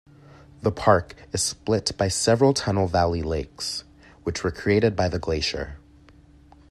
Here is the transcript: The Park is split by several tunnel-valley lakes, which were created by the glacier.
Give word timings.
The 0.63 0.71
Park 0.71 1.13
is 1.31 1.43
split 1.43 1.95
by 1.95 2.07
several 2.07 2.55
tunnel-valley 2.55 3.21
lakes, 3.21 3.83
which 4.23 4.43
were 4.43 4.49
created 4.49 4.95
by 4.95 5.07
the 5.09 5.19
glacier. 5.19 5.77